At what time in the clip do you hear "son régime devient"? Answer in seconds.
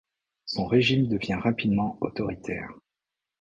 0.45-1.35